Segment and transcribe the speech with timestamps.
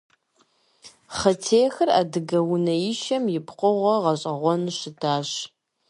[1.17, 5.29] Хъытехыр адыгэ унэишэм и пкъыгъуэ гъэщӀэгъуэну щытащ.